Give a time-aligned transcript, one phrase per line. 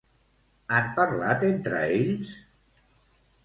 [0.77, 2.35] Han parlat entre ells?